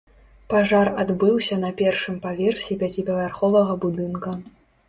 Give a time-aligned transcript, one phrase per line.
[0.53, 4.37] Пажар адбыўся на першым паверсе пяціпавярховага будынка.